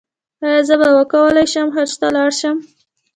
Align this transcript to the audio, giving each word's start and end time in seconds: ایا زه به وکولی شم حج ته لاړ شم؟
ایا 0.45 0.59
زه 0.67 0.75
به 0.79 0.87
وکولی 0.97 1.45
شم 1.53 1.67
حج 1.75 1.91
ته 1.99 2.07
لاړ 2.15 2.31
شم؟ 2.39 2.57